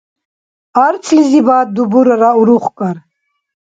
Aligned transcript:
Арцлизибад 0.85 1.67
дубурара 1.75 2.31
урухкӀар. 2.39 2.97